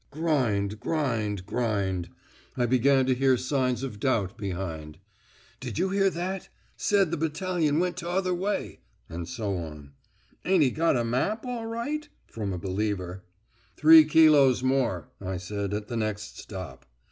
[0.09, 2.09] Grind, grind, grind.
[2.57, 4.97] I began to hear signs of doubt behind.
[5.59, 6.49] 'Did you hear that?
[6.75, 8.79] Said the battalion went t'other way,'
[9.09, 9.91] and so on.
[10.43, 13.21] 'Ain't 'e got a map all right?' from a believer.
[13.77, 16.87] 'Three kilos more,' I said at the next stop.